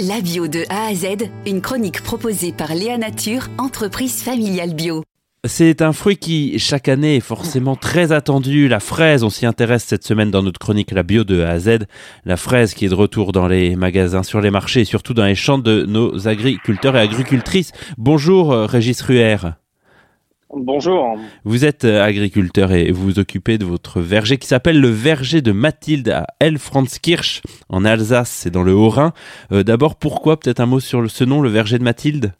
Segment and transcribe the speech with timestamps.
[0.00, 5.04] La bio de A à Z, une chronique proposée par Léa Nature, entreprise familiale bio.
[5.44, 8.66] C'est un fruit qui, chaque année, est forcément très attendu.
[8.66, 11.58] La fraise, on s'y intéresse cette semaine dans notre chronique La bio de A à
[11.60, 11.86] Z.
[12.24, 15.26] La fraise qui est de retour dans les magasins, sur les marchés et surtout dans
[15.26, 17.70] les champs de nos agriculteurs et agricultrices.
[17.96, 19.36] Bonjour, euh, Régis Ruher.
[20.56, 21.18] Bonjour.
[21.44, 25.42] Vous êtes euh, agriculteur et vous vous occupez de votre verger qui s'appelle le verger
[25.42, 29.12] de Mathilde à Elfranzkirch en Alsace, c'est dans le Haut-Rhin.
[29.50, 32.34] Euh, d'abord, pourquoi peut-être un mot sur ce nom, le verger de Mathilde?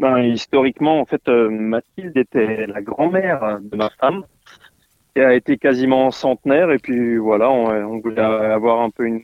[0.00, 4.24] Ben, Historiquement, en fait, euh, Mathilde était la grand-mère de ma femme
[5.14, 9.22] qui a été quasiment centenaire et puis voilà, on, voulait avoir un peu une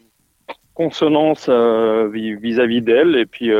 [0.74, 3.50] consonance vis-à-vis d'elle et puis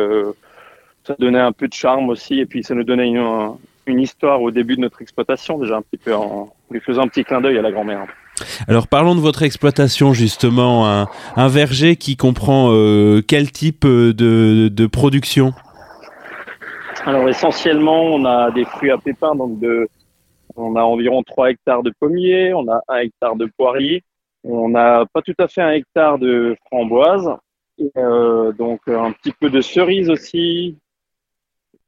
[1.04, 3.56] ça donnait un peu de charme aussi et puis ça nous donnait une,
[3.88, 7.08] une histoire au début de notre exploitation, déjà un petit peu en lui faisant un
[7.08, 8.06] petit clin d'œil à la grand-mère.
[8.68, 10.86] Alors parlons de votre exploitation justement,
[11.36, 15.52] un, verger qui comprend euh, quel type euh, de, production?
[17.04, 19.88] Alors essentiellement on a des fruits à pépins, donc de,
[20.56, 24.04] on a environ 3 hectares de pommiers, on a 1 hectare de poiriers,
[24.44, 27.30] on n'a pas tout à fait un hectare de framboises,
[27.96, 30.76] euh, donc un petit peu de cerises aussi,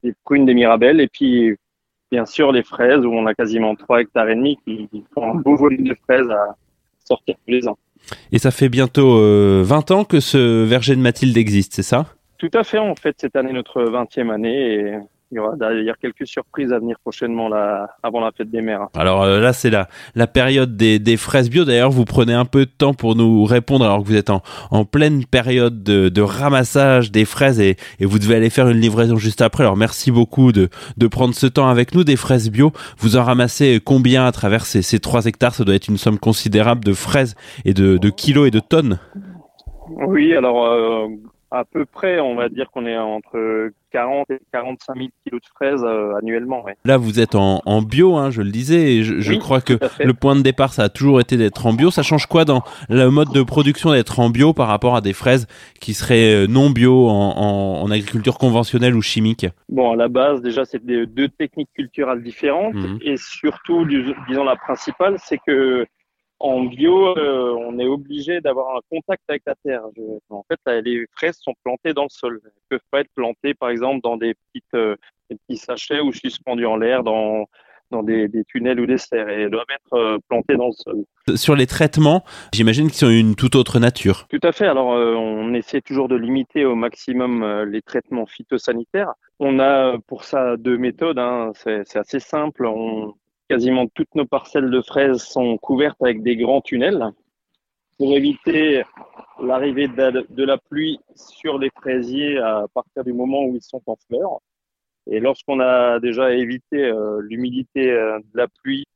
[0.02, 1.56] des prunes, des mirabelles, et puis
[2.10, 5.34] bien sûr les fraises où on a quasiment 3 hectares et demi qui, font un
[5.34, 6.56] beau volume de fraises à
[7.04, 7.78] sortir tous les ans.
[8.32, 12.06] Et ça fait bientôt 20 euh, ans que ce verger de Mathilde existe, c'est ça?
[12.38, 14.98] Tout à fait, en fait, cette année notre 20e année et
[15.30, 18.88] il y aura d'ailleurs quelques surprises à venir prochainement là, avant la fête des mères.
[18.96, 21.64] Alors euh, là, c'est la, la période des, des fraises bio.
[21.64, 24.42] D'ailleurs, vous prenez un peu de temps pour nous répondre alors que vous êtes en,
[24.70, 28.80] en pleine période de, de ramassage des fraises et, et, vous devez aller faire une
[28.80, 29.62] livraison juste après.
[29.62, 32.02] Alors merci beaucoup de, de prendre ce temps avec nous.
[32.02, 35.54] Des fraises bio, vous en ramassez combien à travers ces, ces 3 hectares?
[35.54, 38.98] Ça doit être une somme considérable de fraises et de, de kilos et de tonnes.
[40.06, 41.06] Oui, alors euh,
[41.50, 45.46] à peu près, on va dire qu'on est entre 40 et 45 000 kilos de
[45.48, 46.64] fraises euh, annuellement.
[46.84, 50.36] Là, vous êtes en, bio, hein, je le disais, et je, crois que le point
[50.36, 51.90] de départ, ça a toujours été d'être en bio.
[51.90, 55.12] Ça change quoi dans le mode de production d'être en bio par rapport à des
[55.12, 55.46] fraises
[55.80, 59.46] qui seraient euh, non bio en, agriculture conventionnelle ou chimique?
[59.68, 62.98] Bon, à la base, déjà, c'est deux techniques culturelles différentes, mmh.
[63.02, 65.86] et surtout, disons la principale, c'est que
[66.40, 69.82] en bio, euh, on est obligé d'avoir un contact avec la terre.
[70.30, 72.40] en fait, les fraises sont plantées dans le sol.
[72.44, 74.96] Elles peuvent pas être plantées, par exemple, dans des, petites, euh,
[75.28, 77.44] des petits sachets ou suspendues en l'air dans,
[77.90, 79.28] dans des, des, tunnels ou des serres.
[79.28, 81.04] Et elles doivent être euh, plantées dans le sol.
[81.36, 82.24] Sur les traitements,
[82.54, 84.26] j'imagine qu'ils sont une toute autre nature.
[84.30, 84.66] Tout à fait.
[84.66, 89.12] Alors, on essaie toujours de limiter au maximum les traitements phytosanitaires.
[89.38, 91.18] On a pour ça deux méthodes.
[91.18, 91.52] Hein.
[91.54, 92.64] C'est assez simple.
[92.64, 93.14] On,
[93.50, 97.04] quasiment toutes nos parcelles de fraises sont couvertes avec des grands tunnels
[97.98, 98.84] pour éviter
[99.42, 103.96] l'arrivée de, la pluie sur les fraisiers à partir du moment où ils sont en
[104.06, 104.38] fleurs.
[105.08, 108.86] Et lorsqu'on a déjà évité euh, l'humidité euh, de la pluie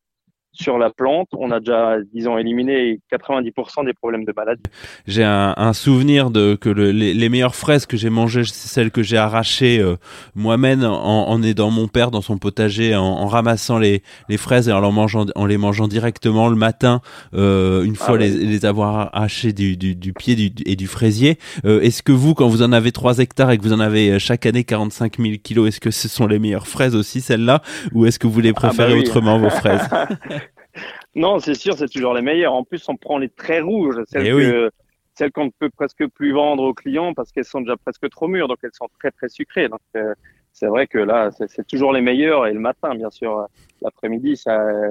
[0.54, 4.62] sur la plante, on a déjà, disons, éliminé 90% des problèmes de maladie.
[5.06, 9.16] J'ai un, souvenir de que les, meilleures fraises que j'ai mangées, c'est celles que j'ai
[9.16, 9.97] arrachées euh,
[10.37, 14.03] moi-même en, en, aidant mon père dans son potager, en, ramassant les,
[14.37, 17.00] fraises et en, mangeant, en les mangeant directement le matin,
[17.34, 21.38] euh, une fois ah les, avoir arrachées du, pied et du fraisier.
[21.65, 24.19] Euh, est-ce que vous, quand vous en avez 3 hectares et que vous en avez
[24.21, 28.06] chaque année 45 000 kilos, est-ce que ce sont les meilleures fraises aussi, celles-là, ou
[28.06, 29.88] est-ce que vous les ah bah préférez autrement, vos fraises?
[31.14, 32.54] Non, c'est sûr, c'est toujours les meilleures.
[32.54, 34.69] En plus, on prend les très rouges, celles, eh
[35.14, 38.26] celles qu'on ne peut presque plus vendre aux clients parce qu'elles sont déjà presque trop
[38.26, 39.69] mûres, donc elles sont très très sucrées.
[39.69, 40.12] Donc euh,
[40.53, 42.47] c'est vrai que là, c'est toujours les meilleures.
[42.47, 43.47] Et le matin, bien sûr,
[43.82, 44.41] l'après-midi,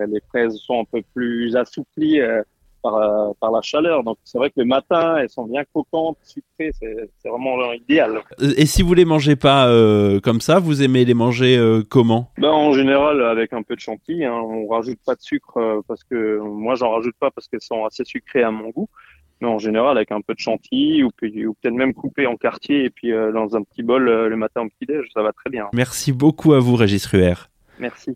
[0.07, 2.22] les fraises sont un peu plus assouplies.
[2.22, 2.41] Euh,
[2.83, 4.03] par, euh, par la chaleur.
[4.03, 8.21] Donc c'est vrai que le matin, elles sont bien croquantes, sucrées, c'est vraiment idéal.
[8.57, 12.29] Et si vous les mangez pas euh, comme ça, vous aimez les manger euh, comment?
[12.38, 14.25] Ben, En général avec un peu de chantilly.
[14.25, 14.33] Hein.
[14.33, 18.03] On rajoute pas de sucre parce que moi j'en rajoute pas parce qu'elles sont assez
[18.05, 18.89] sucrées à mon goût.
[19.41, 22.85] Mais en général avec un peu de chantilly ou, ou peut-être même coupé en quartier
[22.85, 25.69] et puis dans un petit bol le matin au petit-déj, ça va très bien.
[25.74, 27.33] Merci beaucoup à vous Régis Ruher.
[27.79, 28.15] Merci.